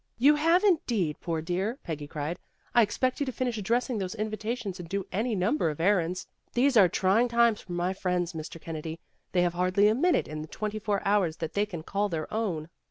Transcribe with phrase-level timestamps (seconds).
[0.17, 2.39] "You have indeed, poor dear," Peggy cried.
[2.73, 6.25] "I expect you to finish addressing those invita tions and do any number of errands.
[6.53, 8.59] These are trying times for my friends, Mr.
[8.59, 8.99] Kennedy.
[9.31, 12.33] They have hardly a minute in the twenty four hours that they can call their
[12.33, 12.67] own."